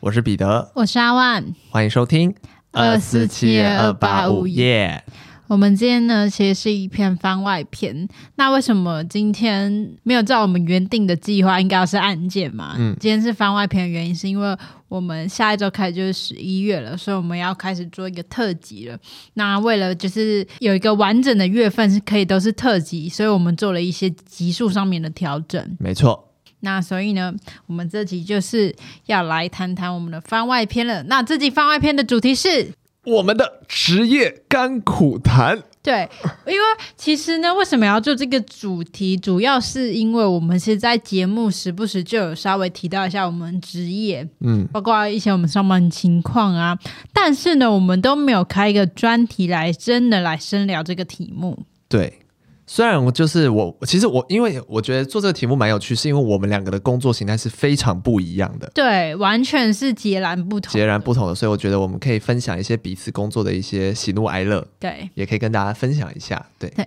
[0.00, 2.34] 我是彼得，我是阿万，欢迎收听
[2.70, 5.02] 二四七二八五耶。
[5.48, 8.08] 我们今天呢，其实是一篇番外篇。
[8.34, 12.74] 那为什么今天没有照我们原定的计划，应该要是案件嘛？
[12.78, 14.56] 嗯，今天是番外篇的原因，是因为
[14.88, 18.98] 我们下一周开始就是十一月了，所以我们要开始做一个特辑了。
[19.34, 25.76] 那为了就是有一个完整的月份是可以都是特辑，所以我们做了一些集数上面的调整。
[25.78, 26.24] 没错。
[26.60, 27.32] 那所以呢，
[27.66, 31.02] 我们这集就是要来谈谈我们的番外篇了。
[31.04, 32.72] 那这集番外篇的主题是
[33.06, 35.62] 我们的职业甘苦谈。
[35.82, 36.08] 对，
[36.46, 39.16] 因为其实呢，为什么要做这个主题？
[39.16, 46.76] 主要是因为我们是在节目时不时就有稍微提到一下我们职业，嗯，包括一些我们上班情况啊。
[47.12, 51.56] 但是呢，我们都没有开一个专题来真的来深聊这个题目。
[51.88, 52.18] 对。
[52.66, 66.68] 虽然我就是我，其实我因为我觉得做这个题目蛮有趣，是因为我们两个的工作形态是非常不一样的，对，完全是截然不同，截然不同的，所以我觉得我们可以分享一些彼此工作的一些喜怒哀乐，对，也可以跟大家分享一下，对。
[66.70, 66.86] 对，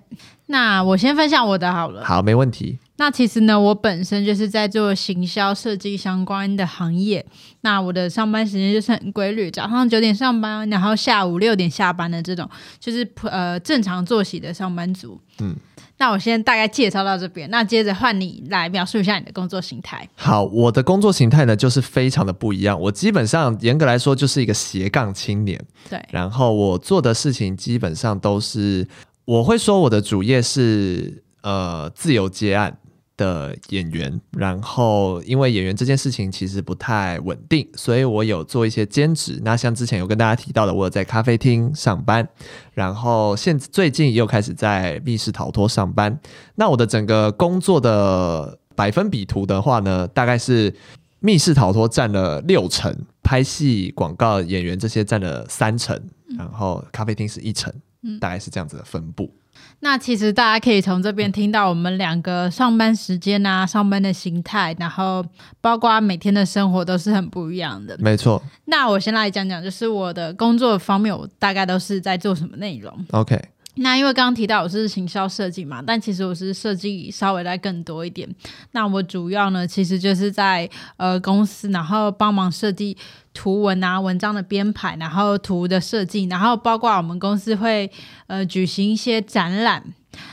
[0.51, 2.79] 那我先分享我的好了，好，没问题。
[2.97, 7.25] 那其实呢，我本身就是在做行销设计相关的行业。
[7.61, 15.21] 那我的上班时间就是很规律，早上九点上班，然后下午六点下班的这种，就是呃正常作息的上班族。
[15.39, 15.55] 嗯，
[15.97, 20.09] 那我先大概介绍到这边，那接着换你来描述一下你的工作形态。
[20.15, 22.77] 好，我的工作形态呢，就是非常的不一样。
[22.81, 25.63] 我基本上严格来说就是一个斜杠青年。
[25.89, 28.85] 对，然后我做的事情基本上都是，
[29.29, 32.75] 我会说我的主业是呃自由接案
[33.15, 39.39] 的演员，然后因为演员这件事情其实不太稳定，所以我有做一些兼职。
[39.43, 42.27] 那像之前有跟大家提到的，我有在咖啡厅上班，
[42.73, 46.19] 然后现最近又开始在密室逃脱上班。
[46.55, 50.73] 那我的整个工作的百分比图的话呢，大概是
[51.19, 56.01] 密室逃脱占了六成，拍戏、广告、演员这些占了三成，
[56.35, 57.71] 然后咖啡厅是一成，
[58.19, 59.33] 大概是这样子的分布。
[59.81, 65.25] 那其实大家可以从这边听到我们两个上班时间啊，上班的形态，然后
[65.59, 67.97] 包括每天的生活都是很不一样的。
[67.99, 68.41] 没错。
[68.65, 73.05] 那我先来讲讲，就是我的工作方面，我大概都是在做什么内容。
[73.11, 73.37] OK。
[73.75, 78.27] 那因为刚刚提到我是行销设计嘛，但其实我是设计稍微再更多一点。
[78.71, 82.97] 那我主要呢，其实就是在呃公司，然后帮忙设计
[83.33, 87.89] 图文啊、文章的编排，然后图的设计，然后包括我们公司会
[88.27, 89.83] 呃举行一些展览，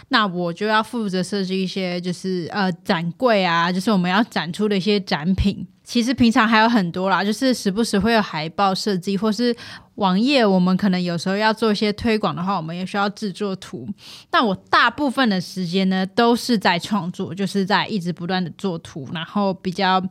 [0.09, 5.67] 那我就要负责设计一些就是呃展柜啊，就是我们要展出的一些展品。
[5.85, 9.55] 其实平常还有很多啦，就是时不时会有海报设计，或是
[9.95, 13.89] 网页，我们可能有时候要做一些推广的话，我们也需要制作图。
[14.29, 20.03] 但我大部分的时间呢，都是在创作，就是在一直不断的做图，然后比较，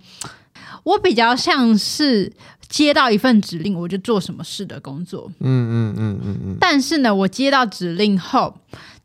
[0.83, 2.31] 我比较像是
[2.67, 5.31] 接到一份指令，我就做什么事的工作。
[5.39, 6.57] 嗯嗯嗯嗯嗯。
[6.59, 8.53] 但是呢，我接到指令后。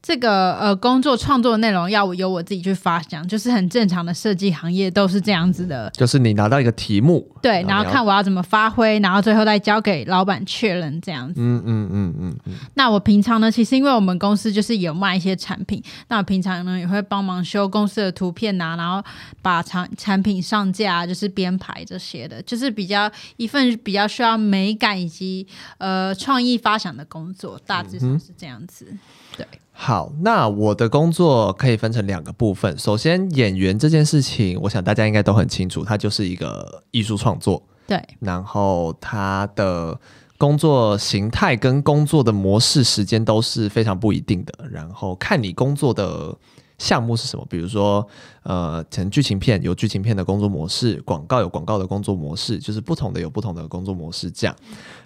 [0.03, 5.91] 这个呃，工作创作的内容要由我自己去发想，就是很正常的设计行业都是这样子的。
[5.91, 11.35] 就是你拿到一个题目，对，然后看我要怎么发挥，然后最后再交给老板确认这样子。
[11.39, 12.55] 嗯嗯嗯嗯嗯。
[12.75, 19.05] 那我平常呢，其实因为我们公司就是有卖一些产品，那我平常呢也会帮忙修公司的图片呐、啊，然后
[19.43, 25.47] 把产产品上架，就是编排这些的，就是比较一份比较需要美感以及
[25.77, 28.87] 呃创意发想的工作，大致上是这样子。
[28.91, 28.99] 嗯、
[29.37, 29.47] 对。
[29.83, 32.77] 好，那我的工作可以分成两个部分。
[32.77, 37.63] 首先，演员这件事情，我想大家应该都很清楚，它就是一个艺术创作。
[37.87, 37.99] 对。
[38.19, 39.99] 然后，他的
[40.37, 44.53] 工作形态跟工作的模式、时间都是非常不一定的。
[44.71, 46.37] 然后，看你工作的
[46.77, 47.47] 项目是什么。
[47.49, 48.07] 比如说，
[48.43, 54.31] 呃，成剧情片有剧情片的工作模式，广告有广告的工作模式，就是不同的有不同的工作模式。
[54.31, 54.55] 这样，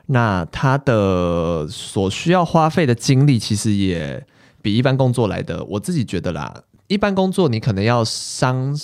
[0.06, 4.26] 那他的所需要花费的精力，其实也。
[4.64, 8.74] 比一般工作来的，我自己觉得啦，一般工作你可能要商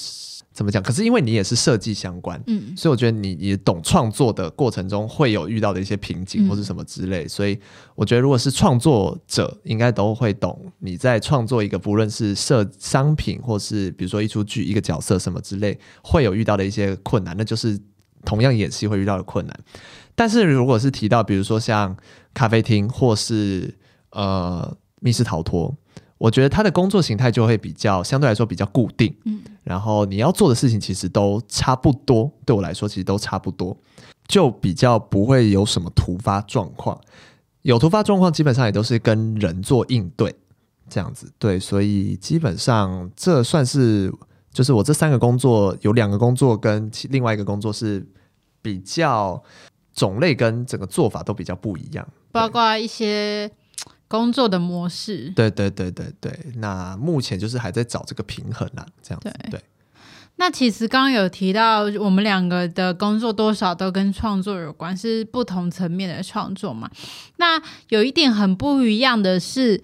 [0.53, 0.83] 怎么讲？
[0.83, 7.59] 可是因为你也是设计相关，嗯，所以我觉得你你懂创作的过程中会有遇到的一些瓶颈或是什么之类，嗯，所以
[7.95, 17.81] 我觉得如果是创作者，应该都会懂你在创作一个不论是设商品或是比如说一出剧一个角色什么之类，会有遇到的一些困难，那就是
[18.27, 19.61] 同样演戏会遇到的困难。
[20.15, 21.97] 但是如果是提到比如说像
[22.35, 23.75] 咖啡厅或是
[24.11, 24.77] 呃。
[25.01, 25.77] 密室逃脱，
[26.17, 33.77] 我觉得他的工作形态就会比较相对来说比较固定，嗯，然后你要做的事情其实都差不多，对我来说其实都差不多，
[34.29, 36.99] 就比较不会有什么突发状况。
[37.63, 40.35] 有突发状况，基本上也都是跟人做应对，
[40.89, 41.31] 这样子。
[41.39, 44.11] 对，所以基本上这算是
[44.51, 48.07] 就是我这三个工作，有两个工作跟另外一个工作是
[48.63, 49.43] 比较
[49.93, 53.51] 种类跟整个做法都比较不一样，包括一些
[54.11, 55.31] 工作的模式。
[55.37, 59.53] 对对对对对，那目前就是还在找这个平衡啊，这样子对。
[59.53, 59.65] 对
[60.37, 66.91] 那其实刚刚有提到，我们两个的工作多少都跟创作有关，是不同层面的创作嘛。
[67.37, 69.81] 那有一点很不一样的是。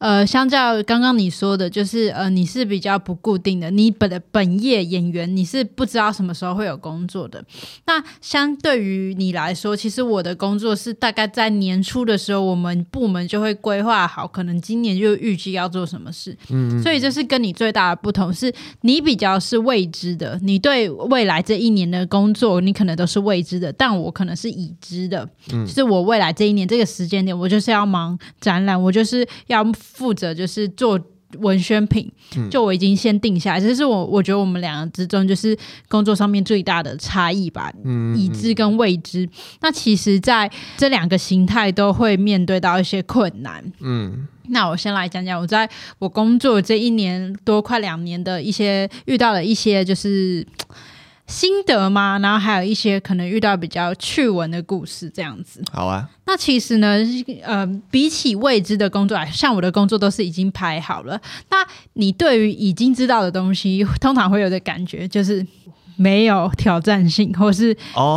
[0.00, 7.44] 呃，相较刚刚你说的，就是呃，你是比较不固定的，你本的本业演员，你是不知道什么时候会有工作的。
[7.84, 16.34] 那相对于你来说，其实我的工作是大概在年初的时候，我们部门就会规划好，可能今年就预计要做什么事。
[16.48, 18.50] 嗯，所以这是跟你最大的不同，是
[18.80, 25.28] 你比较是未知的，你对未来这一年的工作，你可能都是未知的，但我可能是已知的。
[25.52, 29.62] 嗯，就是我未来这一年这个时间点，我就是要忙展览，我就是要。
[29.92, 30.98] 负责就是做
[31.38, 32.10] 文宣品，
[32.50, 35.56] 就我已经先定下来，这是我我觉得我们两个之中就是
[35.88, 37.72] 工作上面最大的差异吧，
[38.16, 39.28] 已知跟未知。
[39.60, 43.62] 那其实在这两个形态都会面对到一些困难。
[43.80, 45.68] 嗯，那我先来讲讲我在
[46.00, 50.46] 我工作这一年多快两年的一些遇到了一些就是。
[51.30, 52.18] 心得吗？
[52.18, 55.62] 然后还有一些可能遇到比较趣闻的故事，这样子。
[55.72, 56.10] 好啊。
[56.26, 56.98] 那其实呢，
[57.42, 61.20] 呃，比起未知的工作来，像我的工作都是已经排好了。
[61.50, 65.46] 那你对于已经知道的东西，通常会有的感觉就是
[65.96, 67.76] 没有挑战性，或是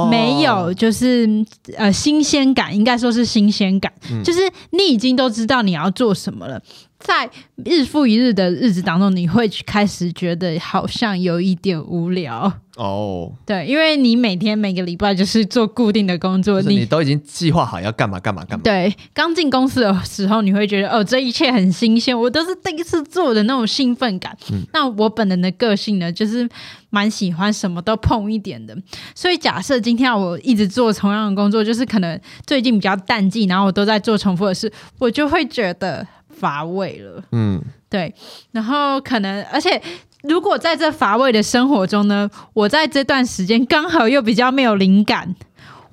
[0.10, 4.40] 没有就是、哦、呃新鲜感，应该说是新鲜感，嗯、就是
[4.72, 6.62] 你已经都知道你要做什么了。
[7.04, 7.30] 在
[7.66, 13.32] 日复一日的日子当中，你会开始觉得好像有一点无聊哦。
[13.46, 18.64] 对，因为你每天每个礼拜就是做固定的工作，你都已经计划好要干嘛干嘛干嘛。
[18.64, 24.36] 对，刚进公司的时候，你会觉得哦，这一切很新鲜，我都是第一次做的那种兴奋感。
[24.52, 26.50] 嗯，那我本人的个性呢，就是
[26.90, 28.76] 蛮喜欢什么都碰一点的。
[29.14, 36.08] 所以假设今天我一直做同样的工作，就是可能最近比较淡季，然后我都在做重复的事，我就会觉得。
[36.34, 38.14] 乏味了，嗯，对，
[38.52, 39.82] 然后可能，而且
[40.24, 45.36] 如果在这乏味的生活中呢，我在这段时间刚好又比较没有灵感，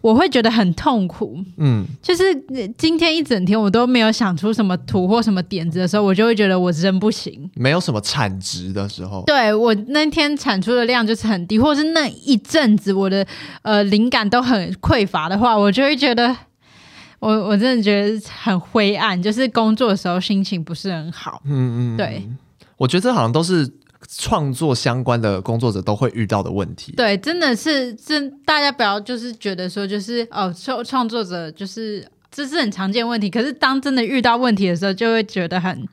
[0.00, 2.22] 我会觉得很痛苦，嗯，就是
[2.78, 13.26] 今天一整天我都没有想出什么图或什么点子的时候，我就会觉得我真不行，没有什么产值的时候，对，我那天产出的量就是很低，或者是那一阵子我的
[13.62, 16.34] 呃灵感都很匮乏的话，我就会觉得。
[17.20, 21.40] 我我真的觉得很灰暗，就是工作的时候心情不是很好。
[21.44, 22.28] 嗯嗯，对，
[22.76, 23.70] 我觉得这好像都是
[24.08, 26.92] 创作相关的工作者都会遇到的问题。
[26.96, 35.86] 对，真的是真，大家不要就是觉得说就是哦，创创作者就是这是很常见问题，可是当真的遇到问题的时候，就会觉得很。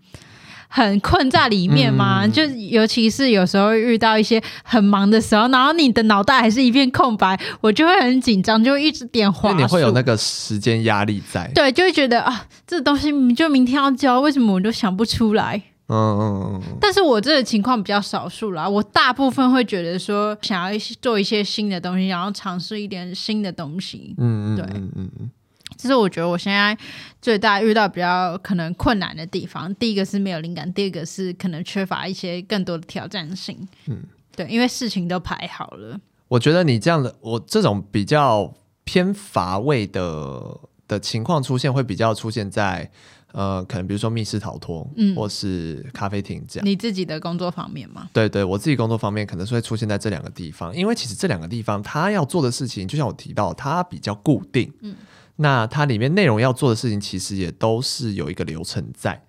[0.68, 2.26] 很困在里面吗？
[2.26, 9.54] 嗯、就尤其是有时候遇到一些很忙的时候，然后你的脑袋还是一片空白，我就会很紧张，就会一直点滑。
[9.54, 11.50] 你会有那个时间压力在。
[11.56, 15.62] 对，就会觉得啊，这东西就明天要交，为什么我都想不出来？
[15.90, 16.78] 嗯嗯嗯。
[16.82, 24.14] 但是我这个情况比较少数啦，我大部分会觉得说，想要做一些新的东西，然后尝试一点新的东西。
[24.18, 25.30] 嗯嗯，对，嗯嗯嗯。
[25.76, 26.78] 这是我觉得我现在
[27.22, 29.74] 最大遇到比较可能困难的地方。
[29.76, 33.68] 第一个是没有灵感，第二个是可能缺乏一些更多的挑战性。
[33.88, 34.02] 嗯，
[34.36, 36.00] 对，因为事情都排好了。
[36.30, 38.54] 我觉得你这样的，我这种比较
[38.86, 42.90] 偏乏味的的情况出现，会比较出现在
[43.34, 46.66] 呃，可能比如说密室逃脱，嗯，或是咖啡厅这样。
[46.66, 48.10] 你自己的工作方面吗？
[48.14, 54.74] 对对，我自己工作方面可能是会出现在这两个地方，因为其实这两个地方他要做的事情，就像我提到，它比较固定。
[54.82, 54.96] 嗯。
[55.40, 59.24] 那它里面内容要做的事情，其实也都是有一个流程在，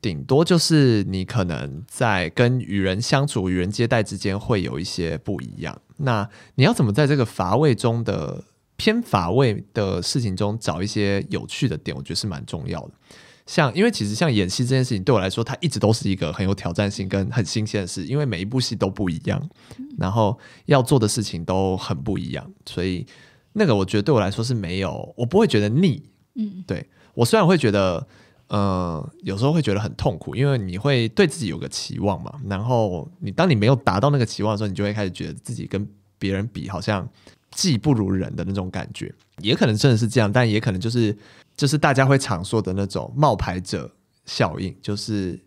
[0.00, 5.80] 顶多就是你可能在跟与人相处、与人接待之间会有一些不一样。
[5.96, 8.44] 那你要怎么在这个乏味中的
[8.76, 11.96] 偏乏味的事情中找一些有趣的点？
[11.96, 12.90] 我觉得是蛮重要的。
[13.46, 19.48] 像因为其实像演戏这件事情对我来说，它一直都是一个很有挑战性跟很新鲜的事，因为每一部戏都不一样，
[19.96, 23.06] 然后要做的事情都很不一样，所以。
[23.58, 26.02] 那个我觉得对我来说是没有，我不会觉得腻。
[26.40, 28.06] 嗯，对，我虽然会觉得，
[28.46, 32.32] 呃，有时候会觉得很痛苦，因为你会对自己有个期望嘛。
[32.48, 35.84] 然后你当你没有达到那个期望的时候，你就会开始觉得自己跟
[36.16, 37.08] 别人比，好像
[37.50, 39.12] 技不如人的那种感觉。
[39.40, 41.16] 也可能真的是这样，但也可能就是
[41.56, 43.90] 就是大家会常说的那种冒牌者
[44.24, 45.40] 效应，就是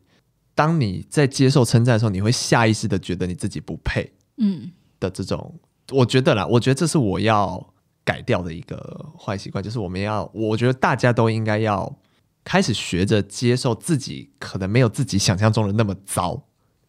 [0.54, 4.12] 当你在接受称赞的时候，你会下意识的觉得你自己不配。
[4.36, 5.56] 嗯，的这种，
[5.92, 7.66] 我觉得啦，我觉得这是我要。
[8.04, 11.96] 改掉的一个坏习惯，就是我们要，我觉得大家都应该要
[12.44, 16.42] 开始学着接受自己可能没有自己想象中的那么糟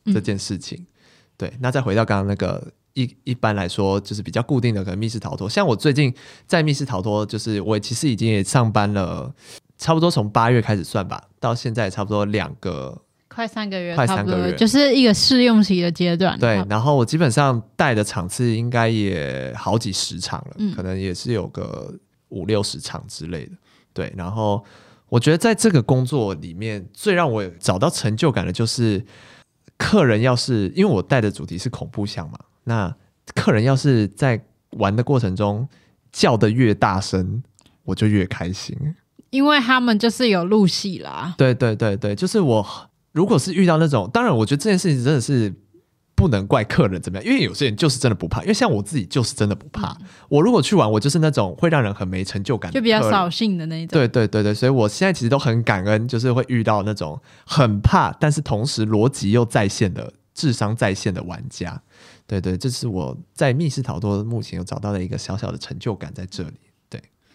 [0.06, 0.78] 这件事情。
[0.80, 0.86] 嗯、
[1.36, 6.14] 对，那再回到刚刚那个一一般来说就是比较固定的可能密室逃脱，像我最近
[6.46, 9.34] 在密室逃脱，就是我其实已经也上班了，
[9.78, 13.02] 差不多从八月开始算吧，到现在差不多两个。
[13.34, 16.38] 快三个月，快三个月，就是一个试用期的阶段。
[16.38, 21.94] 对，然后我基本上带的场次应该也好几十场了，嗯，可能也是有个
[22.28, 23.52] 五六十场之类的。
[23.94, 24.62] 对，然后
[25.08, 29.02] 我觉得在这个工作里面，最让我找到成就感的就是，
[29.78, 32.94] 客人要是因为我带的主题是恐怖项嘛，那
[33.34, 34.38] 客人要是在
[34.72, 35.66] 玩的过程中
[36.12, 37.42] 叫的越大声，
[37.84, 38.76] 我就越开心，
[39.30, 41.34] 因为他们就是有入戏啦。
[41.38, 42.66] 对对对对，就是我。
[43.12, 45.54] 如果是遇到那种，当然，我觉得这件事情真的是
[46.14, 49.92] 不能怪客人怎么样，因为有些人就是真的不怕，因为像我自己就是真的不怕。
[50.00, 53.98] 嗯、我如果去玩，我就是那种会让人很没成就感，就比较扫兴的那一种。
[53.98, 61.82] 对对对对，所以我现在其实都很感恩，就是会遇到那种很怕，但是同时逻辑又在线的、智商在线的玩家。
[62.26, 66.52] 对对，这是我在密室逃脱目前有找到的一个小小的成就感在这里。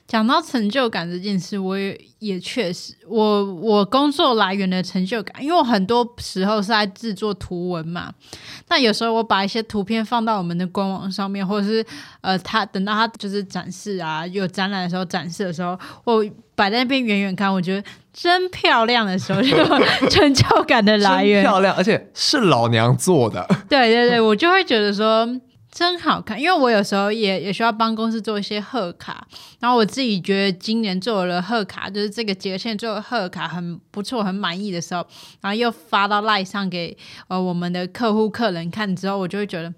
[0.08, 8.14] 讲到成就感这件事，我也也确实，我我工作来源的成就感，因为我很多时候是在制作图文嘛，
[8.70, 11.86] 那有时候我把一些图片放到我们的官网上面，或者是
[12.22, 17.84] 呃，他等到他就是展示啊，有展览的时候展示的时候，我摆在那边远远看，我觉得
[18.14, 25.28] 真漂亮的时候， 就成就感的来源，漂亮，而且是老娘做的，对对对，我就会觉得说。
[25.78, 29.28] 真好看，因为我有时候也也需要帮公司做一些贺卡，
[29.60, 35.06] 然后我自己觉得今年做了贺卡，就是这个节庆做贺卡很不错，很满意的时候，
[35.40, 39.72] 然后又发到赖上给呃我们的客户客人看之后，我就会觉得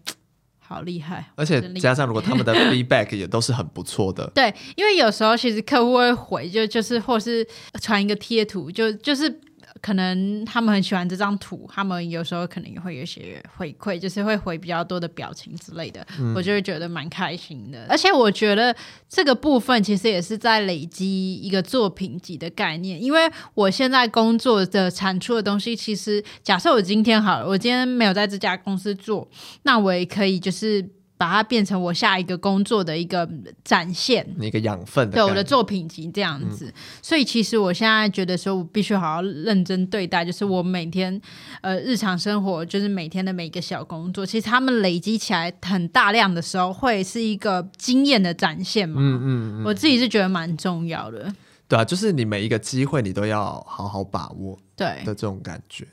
[0.60, 7.46] 好厉害， 而且加上如果他们的 feedback 也都是很不错的， 对，因为有时候其实客户会回，就就是或是
[7.82, 9.42] 传一个贴图，就就是。
[9.82, 17.86] 可能他们很喜欢这张图，他们有时候可能也会有些回馈，就是会回比较多的表情之类的，嗯、我就会觉得蛮开心的。
[17.90, 18.76] 而且我觉得
[19.08, 29.28] 这个部分其实也是在累积一个作品集的概念，因为我现在工作的产出的东西，其实假设我今天好了，我今天没有在这家公司做，
[29.64, 30.88] 那我也可以就是。
[31.20, 33.30] 把它变成我下一个工作的一个
[33.62, 36.68] 展现，一个养分，对我的作品集这样子。
[36.68, 41.22] 嗯、所以其实我现在觉得说，我必须好好认真对待，就是我每天
[41.60, 49.02] 呃日常生活，就是每天的每一个小工作，其实他们累积起来很大量的时候，会是一个经验的展现嘛。
[49.02, 51.30] 嗯嗯，嗯我自己是觉得蛮重要的。
[51.68, 55.86] 对啊，就是你每一个机会，你都要好好把握，对的这种感觉。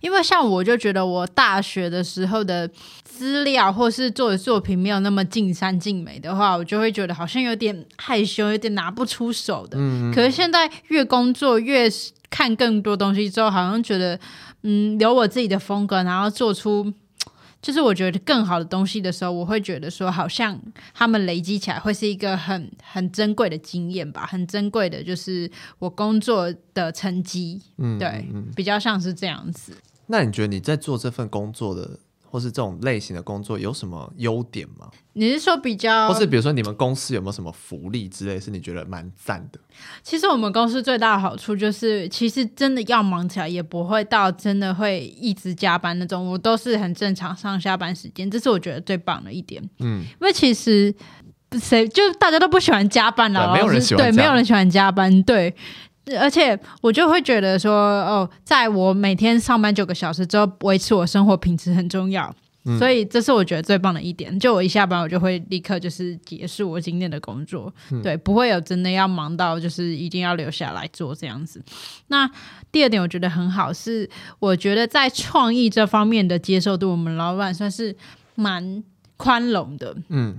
[0.00, 2.68] 因为像我就觉得我大学的时候的
[3.04, 9.76] 资料或是做的作品没有那么尽善尽美的话，我就会觉得好像有点害羞，有点拿不出手的。
[9.78, 11.88] 嗯，可是现在越工作越
[12.30, 14.18] 看更多东西之后，好像觉得
[14.62, 16.92] 嗯，有我自己的风格，然后做出。
[17.62, 20.60] 就是我觉得更好的东西的时候，我会觉得说，好像
[20.92, 29.72] 他们累积起来会是一个很很珍贵的经验吧，很珍贵的，就是我工作的成绩，嗯，对，嗯，比较像是这样子。
[30.08, 31.98] 那你觉得你在做这份工作的？
[32.24, 34.90] 或是这种类型的工作有什么优点吗？
[35.14, 39.60] 你是说比较，或是比如说你们公司有没有什么福利之类，是你觉得蛮赞的？
[40.02, 49.62] 其实我们公司最大的好处就是，其实真的要忙起来也不会到真的会一直加班那种，我都是很正常上下班时间，这是我觉得最棒的一点。
[49.80, 50.94] 嗯，因为其实
[51.60, 55.54] 谁就大家都不喜欢加班了，没有人喜欢，对，没有人喜欢加班，对。
[56.18, 64.38] 而且我就会觉得说，哦，在我每天上班九个小时之后，维持我生活品质很重要，嗯、所以这是我觉得最棒的一点。
[64.38, 71.62] 就我一下班，我就会立刻就是结束我今天的工作，嗯、对，不会有真的要忙到就是一定要留下来做这样子。
[72.08, 72.30] 那
[72.70, 77.94] 第二点我觉得很好，是我觉得在创意这方面的接受度，我们老板算是
[78.34, 78.82] 蛮
[79.16, 80.36] 宽容的，嗯，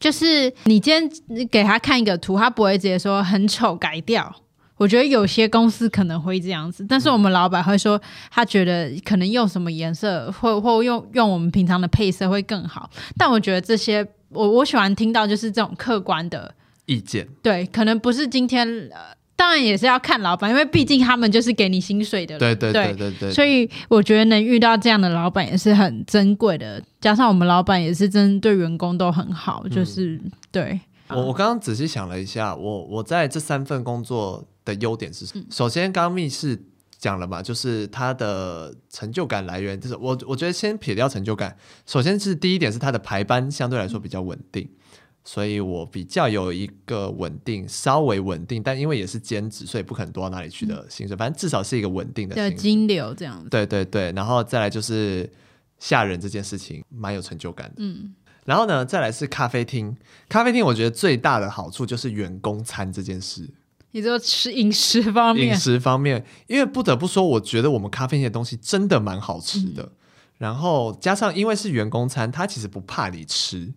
[0.00, 4.34] 就是你今天你给他看一个图，他不会直接说很丑改掉。
[4.78, 12.88] 我觉得有些公司可能会这样子，但是我们老板会说，他觉得可能用什么颜色，或或用用我们平常的配色会更好。
[13.16, 16.54] 但我觉得这些，我我喜欢听到就是这种客观的
[16.86, 17.26] 意见。
[17.42, 22.38] 对，可能不是今天，呃，当然也是要看老板，因为毕竟他们就是给你薪水的。
[22.38, 23.32] 对对对对对。
[23.32, 30.80] 所以我觉得能遇到这样的老板也是很珍贵的，加上我们老板也是真对员工都很好，就是、嗯、对。
[31.08, 34.46] 我我刚刚仔细想了一下，我我在这三份工作。
[34.74, 35.44] 的优点是什么？
[35.50, 36.62] 首先，刚刚密室
[36.98, 41.56] 讲了嘛，就是它的成就感来源，就是我我觉得先撇掉成就感，
[41.86, 44.68] 首先是第一点是它的排班相对来说比较稳定，
[45.24, 52.54] 所以我比较有一个稳定，稍微稳定，但因为也是兼职，所以不可能多到哪里去的薪水，嗯、反正至少是一个稳定的薪水。
[52.54, 53.48] 金流这样子。
[53.48, 55.30] 对对对，然后再来就是
[55.78, 57.74] 吓人这件事情，蛮有成就感的。
[57.78, 58.12] 嗯，
[58.44, 59.96] 然后呢，再来是咖啡厅，
[60.28, 63.48] 咖啡厅我觉得最大的好处就是员工餐这件事。
[63.92, 69.82] 你说吃饮食方面，饮食方面，因为不得不说，我觉得我们咖啡店的东西真的蛮好吃的。
[69.82, 69.90] 嗯、
[70.38, 73.72] 然后加上因为是员工餐，他其实不怕你吃，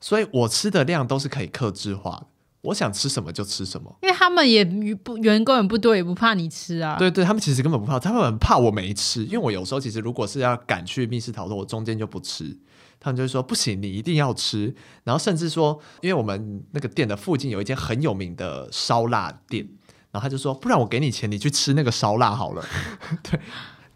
[0.00, 2.26] 所以我吃的量都是可以克制化的。
[2.62, 6.96] 我想吃什么就吃什么，因为他们也不员工也不多，也不怕你吃啊。
[6.98, 12.58] 对对，他们其实根本不怕，他们很怕我没吃，因为我有时候其实如果是要赶去密室逃脱，我中间就不吃。
[13.00, 14.74] 他们就会说不行，你一定要吃。
[15.04, 19.68] 然后甚至说，因为我们那个店的附近有一间很有名的烧腊店，
[20.10, 22.64] 然后他就说，不然我给你钱，你去吃那个烧腊好了。
[23.22, 23.40] 对，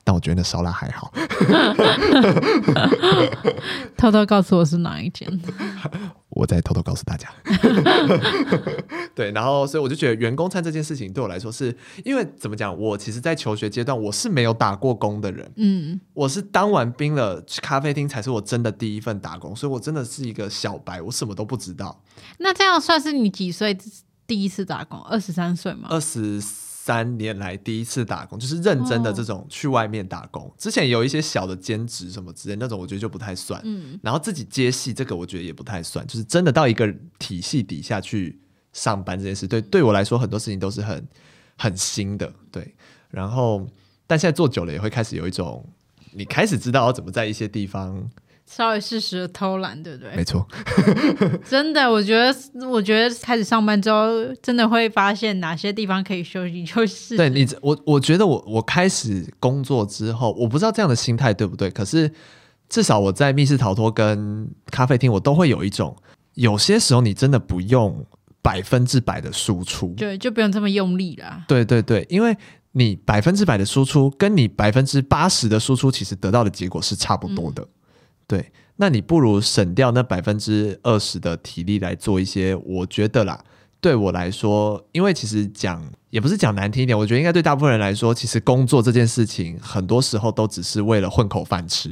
[0.04, 1.12] 但我觉得那烧腊还好。
[3.99, 5.28] 偷偷告诉我是哪一间。
[6.35, 7.29] 我再偷偷告诉大家，
[9.15, 22.03] 对，然后所以我就觉得员工餐这件事情对我来说是，因为怎么讲，我其实，在求学阶段我是没有打过工的人，嗯，我是当完兵了，去咖啡厅才是我真的第一份打工，所以我真的是一个小白，我什么都不知道。
[22.39, 23.77] 那这样算是你几岁
[24.27, 24.99] 第一次打工？
[25.03, 25.89] 二十三岁吗？
[25.91, 26.43] 二十。
[26.85, 30.43] 三年来第一次打工，就是认真的这种去外面打工。
[30.43, 33.61] 哦、之前有一些小的兼职什么之类那种，我觉得就不太算。
[33.65, 36.05] 嗯，然后自己接戏这个，我觉得也不太算。
[36.09, 38.41] 就是真的到一个体系底下去
[38.73, 41.07] 上班这件事，对对我来说很多事情都是很
[41.57, 42.33] 很新的。
[42.51, 42.75] 对，
[43.11, 43.65] 然后
[44.09, 45.65] 但现在做久了，也会开始有一种，
[46.11, 48.11] 你开始知道要怎么在一些地方。
[48.47, 50.15] 稍微适时的偷懒，对不对？
[50.15, 50.47] 没错，
[51.49, 54.11] 真的，我觉得，我觉得开始上班之后，
[54.43, 62.13] 真的会发现哪些地方可以休息，就是对你，我我觉得我我开始工作之后，我不知道这样的心态对不对，可是
[62.69, 65.97] 至少我在密室逃脱跟咖啡厅，我都会有一种，
[66.35, 68.05] 有些时候你真的不用
[68.43, 71.45] 百分之百的输出，对，就不用这么用力了。
[71.49, 72.37] 对对对，因为
[72.73, 77.63] 你百分之百的输出，跟你百分之八十的输出，其实得到的结果是差不多的。
[77.63, 77.69] 嗯
[78.33, 83.39] 对，那你不如省掉那百分之二十的体力来做一些，我觉得啦，
[83.78, 91.91] 对我来说，因为其实讲也不是讲难听一点，我觉得应该对大部分人来说，其实工作这件事情，很多时候都只是为了混口饭吃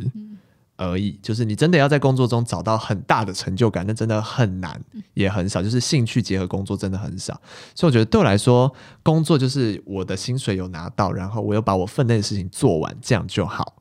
[0.79, 1.19] 而已。
[1.21, 5.63] 就是你真的要在工作中找到很大的成就感，那真的很难，也很少。
[5.63, 7.39] 就是兴趣结合工作真的很少，
[7.75, 13.75] 所以我觉得对我来说，工作就是我的薪水有拿到，然后我又把我分内的事情做完，这样就好。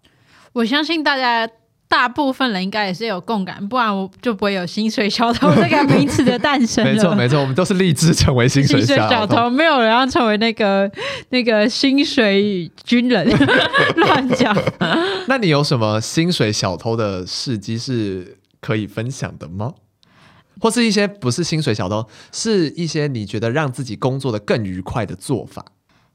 [0.51, 1.49] 我相信大家。
[1.89, 6.91] 大部分人应该也是有共感，不然我就不会有薪水小偷这个名词的诞生了。
[6.93, 10.89] 没错，没错，我们都是立志成为薪水 小偷，没有人要成为那个
[11.29, 13.27] 那个薪水军人。
[13.97, 14.55] 乱讲。
[15.27, 19.73] 那你有什么薪水小偷的事迹是可以分享的吗？
[20.61, 25.65] 或是一些不是薪水小偷，是一些你觉得让自己工作的更愉快的做法？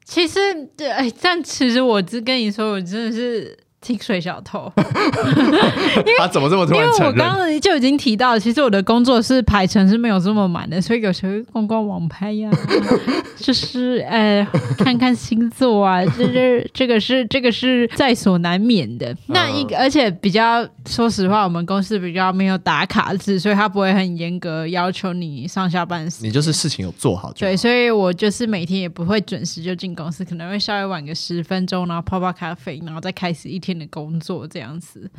[0.05, 0.39] 其实，
[0.77, 3.57] 对，哎，但其实我只跟你说，我真的是。
[3.85, 4.71] 薪水小偷，
[6.17, 6.81] 他怎么这么突然？
[6.81, 12.57] 因为我刚刚就已经提到，其实我的工作是排程是没有这么满的，所以有时候逛逛网拍呀、啊，
[13.37, 14.43] 就是呃
[14.79, 19.15] 看看星座啊，这这这个是这个是在所难免的。
[19.27, 26.25] 那一个而且比较说实话，我们公司比较没有打卡制，所以他不会很严格要求你上下班时。
[26.25, 27.51] 你就是事情有做好就好。
[27.51, 35.09] 对，所以我就是每天也不会准时就进公司，可能会稍微晚个十分钟，然后泡泡咖啡，然后再开始一天的工作这样子，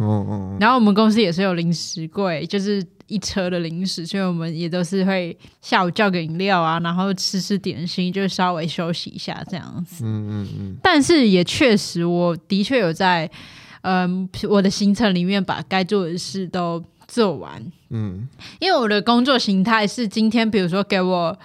[0.58, 10.76] 然后我们公司也是有零食柜，就是一车的零食，所以我们也都是会下午叫个饮料啊，然后吃吃点心，就稍微休息一下这样子，嗯嗯嗯。
[10.82, 13.30] 但是也确实，我的确有在，
[13.82, 21.38] 嗯，我的行程里面把该做的事都做完，嗯，因为我的工作形态是今天，比如说给我。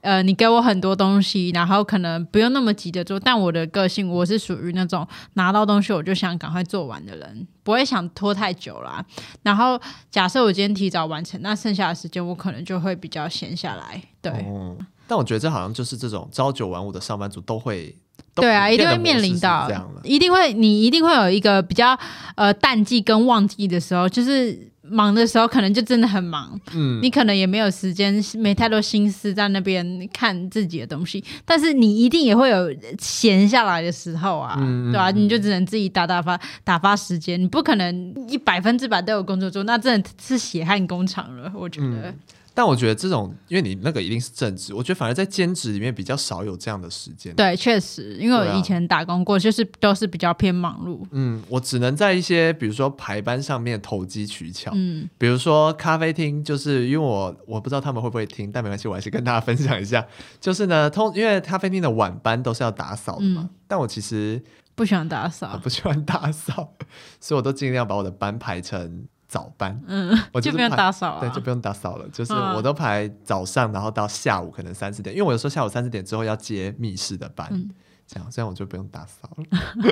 [0.00, 9.04] 呃，你给我很多东西，然后可能不用那么急着做，但我的个性我是属于那种拿到东西我就想赶快做完的人，不会想拖太久啦。
[9.42, 9.80] 然后
[10.10, 14.00] 假设我今天提早完成，那剩下的时间我可能就会比较闲下来。
[14.22, 17.94] 对，哦，但我觉得这好像就是这种朝九晚五的上班族都会，
[18.34, 19.68] 对啊，一定会面临到，
[20.04, 21.98] 一定会，你一定会有一个比较
[22.36, 24.70] 呃淡季跟旺季的时候，就是。
[24.90, 35.10] 忙的时候可能就真的很忙，嗯，你可能也没有时间，没太多心思在那边看自己的东西，但是你一定也会有闲下来的时候啊，嗯、对吧、啊？
[35.10, 42.10] 你就只能自己打打发打发时间，你不可能一百分之百都有工作做，那真的是血汗工厂了，我觉得。
[42.10, 42.14] 嗯
[42.58, 47.32] 但我觉得这种，因为你那个一定是正职，我觉得反而在兼职里面比较少有这样的时间。
[47.36, 51.06] 对，确实，因为我以前打工过，啊、就是都是比较偏忙碌。
[51.12, 54.72] 嗯，我只能在一些比如说排班上面投机取巧。
[54.74, 60.04] 嗯，比如说咖啡厅，就是因为我我不知道他们会不会听，但没关系，我还是跟大家分享一下。
[60.40, 64.42] 就是呢，通因为咖啡厅的晚班都是要打扫的嘛，嗯、但我其实
[64.74, 66.74] 不喜欢打扫，不喜欢打扫，
[67.20, 69.06] 所以我都尽量把我的班排成。
[69.28, 72.08] 早班，嗯，我就，就不用打扫了，对，就不用打扫了。
[72.10, 77.68] 就是我都排早上，然后到下午可能三四点，因为我有时候下午三四点之后要接密室的班，嗯、
[78.06, 79.44] 这样这样我就不用打扫了。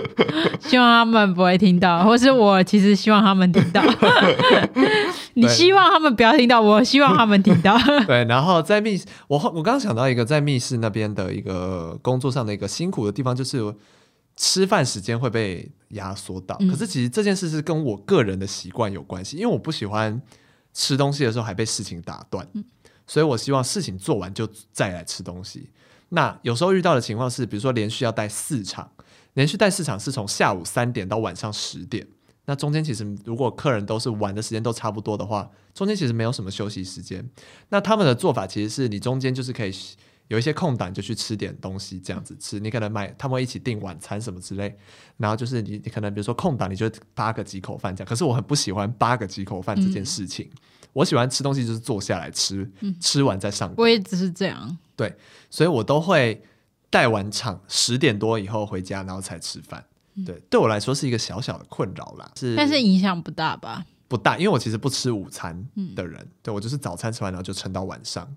[0.59, 3.83] 希望他们不会听到， 或是我其实希望他们听到。
[5.35, 7.77] 你希望他们不要听到，我希望他们听到。
[8.07, 13.75] 对，然后在密，我我刚刚想到一个在密室那边的一个工作上的一个辛苦的地方，就是。
[14.37, 20.21] 吃饭时间会被压缩到，嗯、可是其实这件事是跟我个人的习惯有关系，因为我不喜欢
[20.75, 22.63] 吃东西的时候还被事情打断，嗯、
[23.07, 25.71] 所以我希望事情做完就再来吃东西。
[26.11, 28.91] 那有时候遇到的情况是，比如说连续要带四场，
[29.33, 32.07] 连续带四场是从下午三点到晚上十点，
[32.45, 37.27] 那中间其实如果客人都是玩的时间都差不多的话，中间其实没有什么休息时间。
[37.71, 39.73] 那他们的做法其实是你中间就是可以。
[40.29, 42.59] 有一些空档就去吃点东西，这样子吃。
[42.59, 44.77] 你可能买，他们会一起订晚餐什么之类。
[45.17, 48.09] 然后就是你，你可能比如说空档，你就扒个几口饭这样。
[48.09, 50.49] 可是我很不喜欢扒个几口饭这件事情。
[50.53, 50.59] 嗯、
[50.93, 53.73] 我喜欢吃东西就是坐下来吃，嗯、吃完再上。
[53.77, 54.77] 我也只是这样。
[54.97, 55.15] 对，
[55.49, 56.43] 所以我都会
[56.91, 59.85] 带完场十点多以后回家，然后才吃饭。
[60.17, 62.29] 嗯、对，对我来说是一个小小的困扰啦。
[62.35, 63.85] 是，但是影响不大吧？
[64.09, 66.21] 不大，因为我其实不吃午餐的人。
[66.21, 68.29] 嗯、对，我就是早餐吃完，然后就撑到晚上。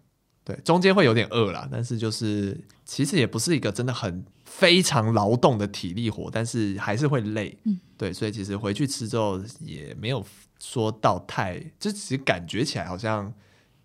[0.49, 7.55] 对，中间会有点饿啦，但是就是其实也不是一个真的很非常劳动的体力活，但是还是会累。
[7.65, 10.25] 嗯，对，所以其实回去吃之后也没有
[10.59, 13.31] 说到太，就其实感觉起来好像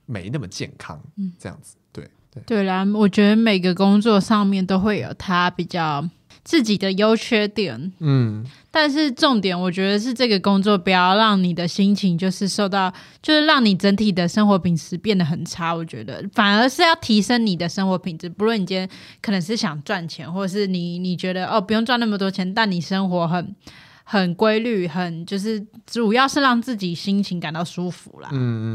[0.07, 0.99] 没那么健康。
[1.17, 6.09] 嗯，这样子，对对对啦，我觉得每个工作上面都会有它比较。
[6.45, 15.75] 自己的优缺点，嗯，但是重点我觉得是这个工作不要让你的心情就是受到，就是让你整体的生活品质变得很差。
[15.75, 18.29] 我觉得反而是要提升你的生活品质。
[18.29, 18.87] 不论你今天
[19.23, 23.57] 可能是想赚钱，或者是你你觉得哦不用赚那么多钱，但你生活很
[24.05, 28.29] 很规律，很就是主要是让自己心情感到舒服啦。
[28.33, 28.67] 嗯嗯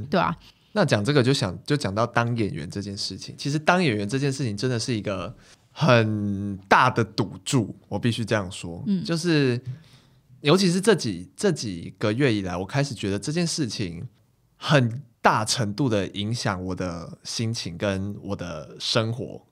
[0.00, 0.34] 嗯，对啊。
[0.72, 3.34] 那讲这个就想就讲到当演员这件事情。
[3.36, 5.36] 其实当演员这件事情真的是一个。
[5.80, 9.60] 很大的赌注，我必须这样说，嗯，就是
[10.40, 14.08] 尤其是这几这几个月以来，我开始觉得这件事情
[14.56, 19.46] 很大程度的影响我的心情跟我的生活。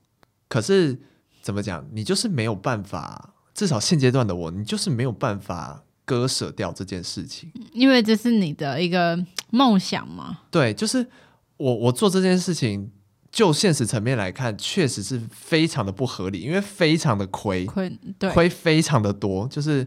[0.49, 0.99] 可是
[1.41, 9.17] 怎么讲，你就是没有办法，至少现阶段的我，你就是没有办法割舍掉这件事情，因为这是你的一个
[9.51, 10.39] 梦想嘛。
[10.51, 11.07] 对，就是
[11.55, 12.91] 我我做这件事情。
[13.29, 19.85] 就现实层面来看，确实是非常的不合理，因为非常的亏，亏对，亏非常的多，就是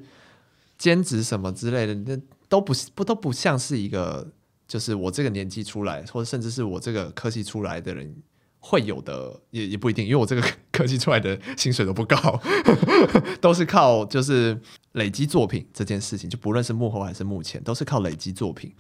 [0.79, 2.17] 兼职什么之类的，那
[2.49, 4.31] 都不不都不像是一个，
[4.69, 8.15] 就是我这个年纪出来，或者甚至是我这个科系出来的人
[8.61, 12.41] 会有的，也也不一定，因为我这个 科技出来的薪水都不高，
[13.41, 14.61] 都是靠就是
[14.93, 18.73] 累积作品这件事情，就不论是幕后还是幕前，都是靠累积作品，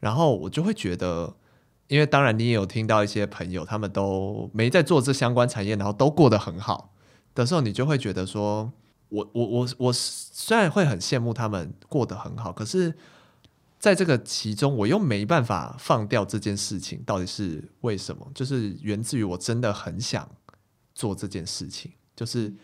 [0.00, 1.34] 然后我就会觉得。
[1.92, 6.94] 因为当然，你也有听到一些朋友，他们都没在做这相关产业，然后都过得很好
[7.34, 8.72] 的时候，你就会觉得说，
[9.10, 12.94] 我我我我虽然会很羡慕他们过得很好，可是
[13.78, 18.26] 在这个其中，我又没办法放掉这件事情，到底是为什么？
[18.34, 20.26] 就是源自于我真的很想
[20.94, 21.92] 做这件事情。
[22.16, 22.54] 就是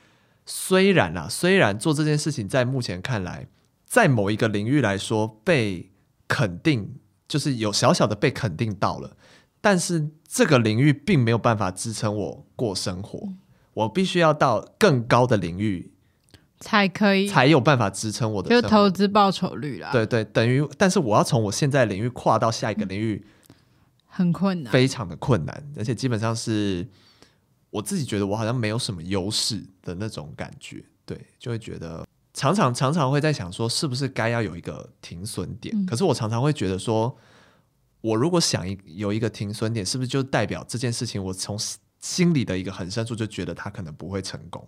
[0.46, 3.46] 虽然啊，虽然做这件事情在目前看来，
[3.84, 5.90] 在某一个领域来说被
[6.26, 6.94] 肯定。
[7.28, 9.14] 就是有小小的被肯定到了，
[9.60, 13.28] 但是这个领域并没有办法支撑我过生活，
[13.74, 15.92] 我必须要到更高的领域
[16.60, 19.90] 才可以，才有办法支撑我的投资报酬率啦。
[19.92, 23.24] 对对，等于，但是我要从我现在领域跨到下一个领域，
[24.06, 26.86] 很困难，非常的困难，而且基本上是
[27.70, 32.06] 我自己觉得我好像没有什么优势的那种感觉，对，就会觉得。
[32.34, 35.74] 常常常常会在想说，是不是该要有一个停损点？
[35.76, 37.16] 嗯、可是我常常会觉得说，
[38.00, 41.58] 我如果想一有一个停损点，是不是就代表这件事情我从
[42.00, 44.66] 心里的一个很深处就觉得他可能不会成功？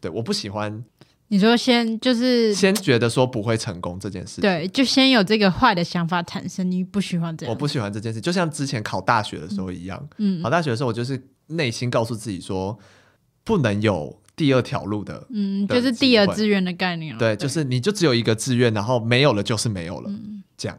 [0.00, 0.84] 对，我不喜欢。
[1.28, 6.70] 你说先就是先觉得说不会成功这件事，对，就先有这个坏的想法产生。
[6.70, 10.08] 你不喜欢这样，我不喜欢这件事，就像之前考大学的时候一样。
[10.18, 12.78] 嗯，考大学的时候，我就是内心告诉自己说，
[13.42, 14.20] 不能有。
[14.36, 17.18] 第二条路的，嗯，就是第二志愿的概念了。
[17.18, 20.78] 对，就是你就只有一个志愿，然后没有了就是没有了，嗯、这样。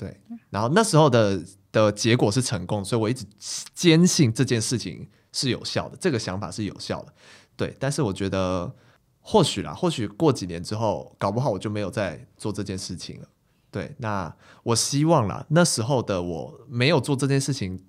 [0.00, 1.38] 对，然后那时候的
[1.70, 3.26] 的结果是成功，所以我一直
[3.74, 7.12] 坚信这件事情是有效的，这个想法是有效的。
[7.54, 8.74] 对，但是我觉得
[9.20, 13.28] 或许啦，或许过几年之后，搞不好我就没有再做这件事情了。
[13.70, 17.84] 对，那我希望啦，那时候的我没有做这件事情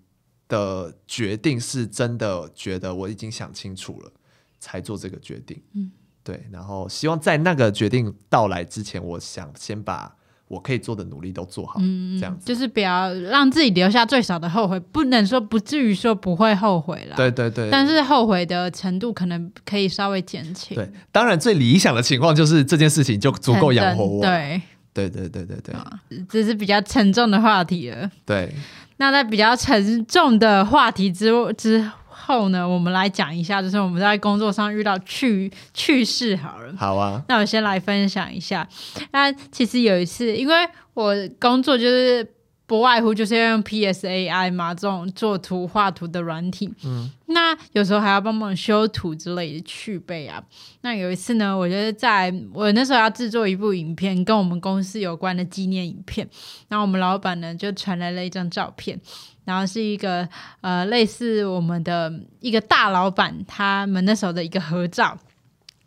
[0.50, 4.12] 的决定，是真的觉得我已经想清楚了，
[4.60, 5.64] 才做这个决定。
[5.76, 5.90] 嗯，
[6.26, 10.14] 对，然后希望在那个决定到来之前，我想先把
[10.52, 20.76] 我可以做的努力都做好，嗯，这样子就是不要让自己留下最少的后悔，不能说不至于说不会后悔了，对对对，但是后悔的程度可能可以稍微减轻。
[20.76, 24.22] 对，当然最理想的情况就是这件事情就足够养活我。
[24.22, 24.62] 对。
[24.94, 25.90] 对对对对对，啊，
[26.28, 28.12] 这是比较沉重的话题了。
[28.26, 28.54] 对，
[28.98, 31.90] 那在比较沉重的话题之之
[32.32, 36.74] 后呢，我们来讲一下，就是我们在工作上遇到趣趣事好了。
[36.78, 38.66] 好啊，那我先来分享一下。
[39.12, 40.56] 那其实有一次，因为
[40.94, 42.26] 我工作就是。
[42.72, 46.74] 不外乎就是要用 PSAI 嘛，这种做图画图的软体。
[46.86, 50.42] 嗯，那有时候还要帮忙修图之类的去背啊。
[50.80, 56.26] 那有一次呢，我觉得在我那时候要制作一部影片，跟我们公司有关的纪念影片。
[56.70, 58.98] 然后我们老板呢就传来了一张照片，
[59.44, 60.26] 然后是一个
[60.62, 65.20] 呃类似我们的一个大老板他们那时候的一个合照。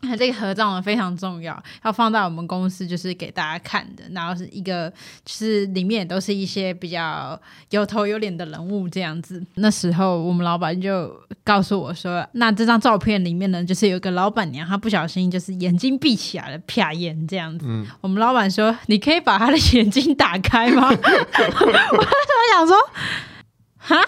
[0.17, 4.03] 这个合照呢非常重要，要放在我们公司，就是给大家看的。
[4.11, 4.89] 然后是一个，
[5.23, 7.39] 就是里面也都是一些比较
[7.69, 9.43] 有头有脸的人物这样子。
[9.55, 11.13] 那时候我们老板就
[11.43, 17.65] 告诉我说：“那这张照片里面呢，就是有一个老板娘，她不小心就是眼睛闭起来了，啪眼这样子。
[17.67, 22.05] 嗯”我们老板说：“你可以把她的眼睛打开吗？” 我
[22.53, 22.75] 想说。
[23.87, 24.01] 哈，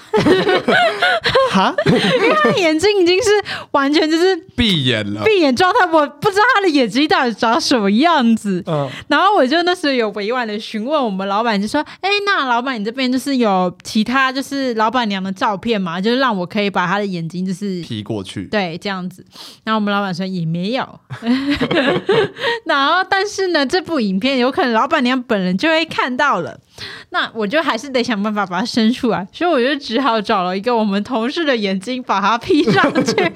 [1.52, 3.30] 哈， 因为他的眼睛已经是
[3.72, 8.64] 完全就是闭眼了，闭眼状态，我不知道他的眼睛到底长什么样子。
[8.66, 16.02] 嗯，然后我就那时候有委婉的询问我们老板，就说：“哎，那老板，你这边就是有其他就是老板娘的照片吗？
[16.02, 19.24] 就是让我可以把他的眼睛就是 P 过去，对，这样子。”
[19.64, 21.00] 然后我们老板说也没有。
[22.66, 26.60] 然后，但是呢，这部影片有可能老板娘本人就会看到了。
[27.10, 33.16] 那我就还是得想办法把它伸出来，所以我就只好找了一个我们同事的眼睛，把它 P 上去。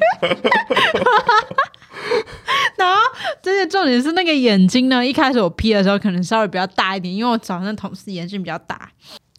[2.77, 2.99] 然后
[3.41, 8.89] 这些重点是那个眼睛呢，一开始我 P 的时候可能稍微比较大一点，因为我找那同事眼睛比较大，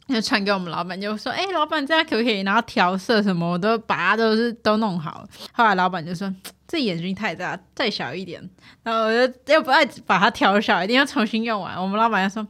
[0.09, 5.25] 就传给我们老板，就说：“哎、老板这样可不可以？”然后调色什么我都把它都是都弄好。
[5.53, 6.33] 后来老板就说
[6.69, 8.41] ：“这眼睛太大，再小一点。”
[8.83, 11.81] 然后我就要不要把它调小一点，要重新用完。
[11.81, 12.47] 我们老板就说。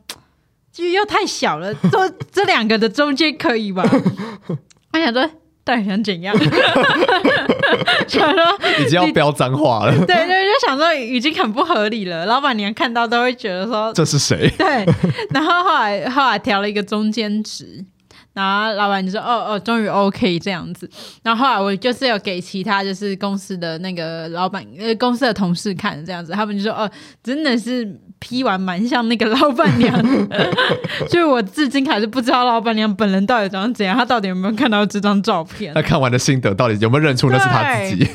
[0.72, 3.84] 就又太小了， 这这两个的中间可以吧？
[4.94, 5.28] 我想说，
[5.64, 6.34] 到底想怎样？
[8.08, 8.42] 想说
[8.80, 9.92] 已经要飙脏话了。
[10.06, 12.26] 对对，就想说已经很不合理了。
[12.26, 14.50] 老板娘看到都会觉得说这是谁？
[14.58, 14.84] 对。
[15.30, 17.84] 然后后来后来调了一个中间值。
[18.34, 20.88] 然后老板就说：“哦哦，终于 OK 这样子。”
[21.22, 26.90] 然后后来我就是有给其他就是公司的那个老板呃公司的同事看这样子，他们就说：“哦，
[27.22, 27.86] 真的是
[28.20, 30.50] P 完蛮像那个老板娘的。”
[31.10, 35.74] 所以我至今还是不知道老板娘本人到底长怎样，她到底有没有看到这张照片？
[35.74, 38.08] 他看完的心得到底有没有认出那是她自己？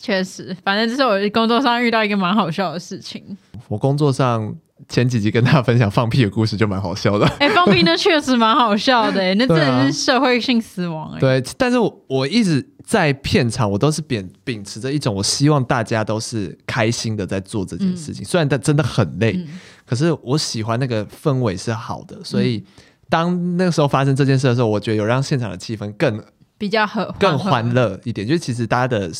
[0.00, 3.36] 确实，反正这是我工作上遇到一个蛮好笑的事情。
[3.68, 4.54] 我工作上。
[4.88, 11.20] 前几集跟大家分享放屁的故事就蛮好笑的， 哎、欸，放屁那 确实蛮好笑的，那真的是社会性死亡哎。
[11.20, 19.48] 对，但是我我一直在片场，我都是秉秉持着一种，我希望大家都是开心的在做这件事情，嗯、虽然它真的很累，嗯、
[19.86, 22.62] 可是我喜欢那个氛围是好的，所以
[23.08, 26.22] 当那个时候发生这件事的时候，我觉得有让现场的气氛更
[26.58, 29.10] 比较和更欢乐一点，就是其实大家的。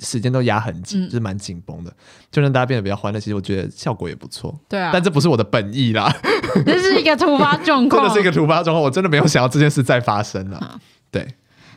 [0.00, 1.96] 时间都压很紧，就是蛮紧绷的，嗯、
[2.30, 3.20] 就让大家变得比较欢乐。
[3.20, 4.58] 其实我觉得效果也不错。
[4.68, 6.10] 对啊，但这不是我的本意啦，
[6.64, 8.82] 这是一个突发状况，真的是一个突发状况。
[8.82, 10.80] 我真的没有想到这件事再发生了。
[11.10, 11.34] 对，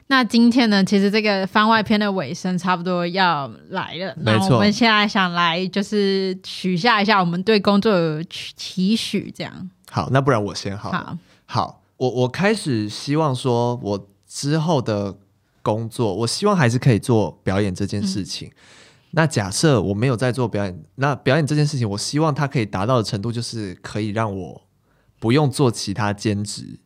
[0.08, 4.14] 那今天呢，其实这个番外篇的尾声差不多要来了。
[4.18, 9.70] 没错，那我们现在想来就是许下一下我们对工作的期许，这样。
[9.92, 10.92] 好，那不然我先好。
[10.92, 15.18] 好，好，我我开始希望说，我之后的。
[15.64, 18.50] 工作，我希望还是可以做表演这件事情。
[18.50, 18.54] 嗯、
[19.12, 24.62] 那假设我没有在做表演，那表演这件事情，我希望它可以达到的程度，就是可以让我
[25.20, 26.80] 不用做其他兼职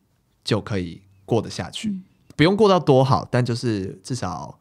[0.44, 1.88] 就可以过得下去。
[1.88, 2.04] 嗯、
[2.36, 4.58] 不用过到多好，但就是至少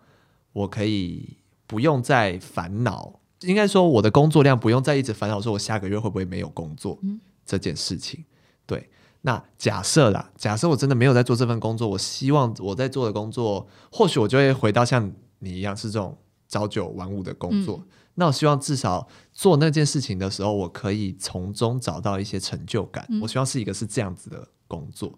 [0.51, 3.19] 我可以不用再烦恼。
[3.41, 6.99] 应该说，我的工作量不用再一直烦恼，说我下个月会不会没有工作
[7.45, 8.25] 这件事情。
[8.65, 8.89] 对。
[9.21, 17.77] 那假设啦，假设我真的没有在做这份工作，我希望我在做的工作，或许我就会回到像你一样是这种朝九晚五的工作。
[17.77, 23.05] 嗯、那我希望至少做那件事情的时候，我可以从中找到一些成就感。
[23.09, 25.11] 嗯、我希望是一个是这样子的工作。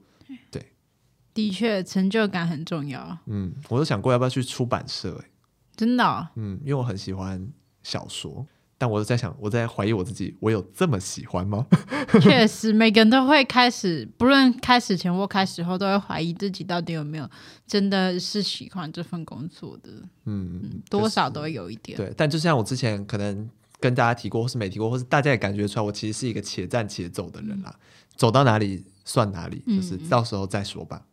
[0.50, 0.74] 对，
[1.34, 3.18] 的确，成就感很重要。
[3.28, 5.26] 嗯，我都想过要不要去出版社、欸，
[5.76, 6.28] 真的、哦。
[6.36, 7.48] 嗯，因为我很喜欢
[7.84, 8.46] 小说，
[8.80, 11.68] 但我在想，我在怀疑我自己，我有这么喜欢吗？
[12.22, 17.30] 确实，每个人都会开始，不论开始前或开始后，都会怀疑自己到底有没有
[17.68, 19.92] 真的是喜欢这份工作的。
[20.24, 21.98] 嗯，嗯，多少都会有一点。
[21.98, 23.50] 对，但就像我之前可能
[23.82, 27.80] 跟大家提过，或是没提过，或是大家也感觉出来，我其实是一个且战且走的人啦，嗯、
[28.16, 31.06] 走到哪里算哪里，就是到时候再说吧。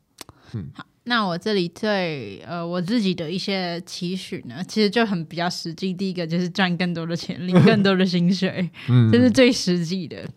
[0.53, 5.95] 嗯，好，那我这里对呃我自己的一些期许呢，其实就很比较实际。
[5.95, 10.29] 第一个就是赚更多的钱，领更多的薪水， 嗯，这是最实际的。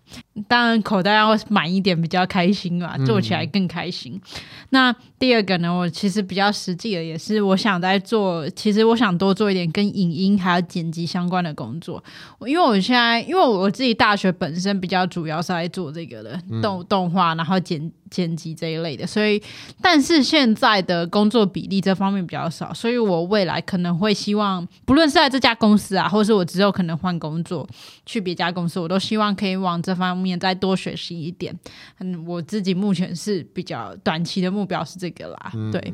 [0.48, 4.14] 当然口袋要满一点比较开心嘛，做起来更开心。
[4.14, 4.22] 嗯、
[4.70, 12.04] 那第二个呢，我其实比较实际的也是，我想在做，其实我想多做一点跟影音还有剪辑相关的工作。
[12.46, 17.92] 因为我现在，因为我自己大学本身比较主要是来做这个的动动画，然后剪。
[18.10, 19.40] 剪辑这一类的，所以
[19.84, 27.70] 但是现在的工作比例这方面比较少，所以我未来可能会希望，不论是在这家公司啊，或是我之后可能换工作
[28.08, 31.58] 去别家公司，我都希望可以往这方面再多学习一点。
[32.00, 35.94] 嗯，我自己目前是比较短期的目标是这个啦，嗯、对，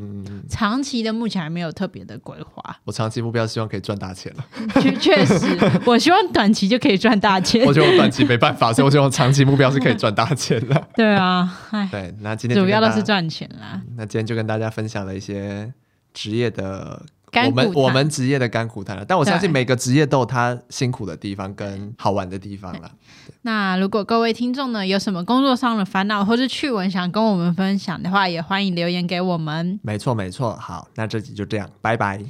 [0.50, 2.76] 长期的目前还没有特别的规划。
[2.84, 4.45] 我长期目标希望可以赚大钱了，
[4.82, 7.65] 确确实，我希望短期就可以赚大钱。
[7.65, 10.88] 我觉得我短期没办法，所以我希望长期目标是可以赚大钱的。
[10.95, 11.60] 对啊，
[11.91, 12.13] 对。
[12.21, 13.82] 那今天主要的是赚钱啦。
[13.95, 15.74] 那今天就跟大家分享了一些
[16.13, 17.06] 职业的
[17.48, 19.04] 我们我们职业的甘苦谈了。
[19.04, 22.91] 但我相信每个职业都有它辛苦的地方跟好玩的地方了。
[23.43, 29.80] 那如果各位听众呢，有什么工作上的烦恼或是趣闻想跟我们分享的话，也欢迎留言给我们。
[29.84, 32.24] 没错没错，好，那这集就这样，拜拜，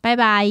[0.00, 0.46] 拜拜。